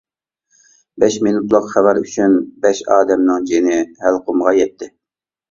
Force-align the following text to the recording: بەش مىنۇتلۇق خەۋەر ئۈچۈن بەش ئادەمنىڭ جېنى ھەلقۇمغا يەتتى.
بەش 1.03 1.17
مىنۇتلۇق 1.27 1.67
خەۋەر 1.73 1.99
ئۈچۈن 2.05 2.33
بەش 2.65 2.81
ئادەمنىڭ 2.97 3.47
جېنى 3.53 3.79
ھەلقۇمغا 4.01 4.57
يەتتى. 4.63 4.91